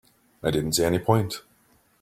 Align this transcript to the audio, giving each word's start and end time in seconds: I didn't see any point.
I 0.41 0.49
didn't 0.49 0.73
see 0.73 0.83
any 0.83 0.97
point. 0.97 1.43